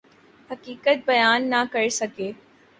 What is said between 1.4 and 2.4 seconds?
نہ کر سکے۔